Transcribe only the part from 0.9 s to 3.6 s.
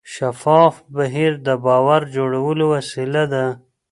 بهیر د باور جوړولو وسیله ده.